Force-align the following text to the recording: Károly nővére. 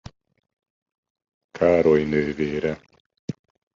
Károly 1.51 2.03
nővére. 2.03 2.81